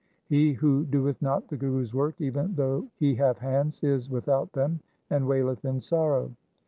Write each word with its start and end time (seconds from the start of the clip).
He 0.25 0.53
who 0.53 0.85
doeth 0.85 1.21
not 1.21 1.47
the 1.47 1.57
Guru's 1.57 1.93
work, 1.93 2.19
even 2.19 2.55
though 2.55 2.87
he 2.97 3.13
have 3.17 3.37
hands, 3.37 3.83
is 3.83 4.09
without 4.09 4.51
them, 4.53 4.79
and 5.11 5.27
waileth 5.27 5.63
in 5.63 5.79
sorrow. 5.79 6.31